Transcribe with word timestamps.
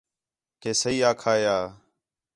کہ 0.61 0.71
صحیح 0.81 1.03
آکھایا 1.11 1.55